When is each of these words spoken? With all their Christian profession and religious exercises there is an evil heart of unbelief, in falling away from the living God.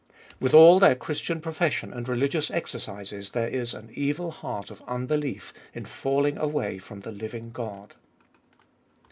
With 0.39 0.55
all 0.55 0.79
their 0.79 0.95
Christian 0.95 1.41
profession 1.41 1.93
and 1.93 2.09
religious 2.09 2.49
exercises 2.49 3.29
there 3.29 3.47
is 3.49 3.75
an 3.75 3.91
evil 3.93 4.31
heart 4.31 4.71
of 4.71 4.81
unbelief, 4.87 5.53
in 5.75 5.85
falling 5.85 6.39
away 6.39 6.79
from 6.79 7.01
the 7.01 7.11
living 7.11 7.51
God. 7.51 7.93